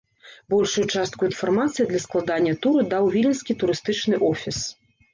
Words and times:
Большую 0.53 0.85
частку 0.93 1.21
інфармацыі 1.33 1.87
для 1.93 2.03
складання 2.07 2.57
тура 2.67 2.89
даў 2.97 3.13
віленскі 3.19 3.61
турыстычны 3.63 4.15
офіс. 4.35 4.57